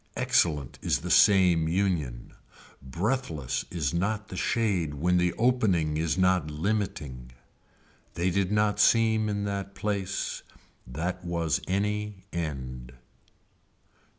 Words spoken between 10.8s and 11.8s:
That was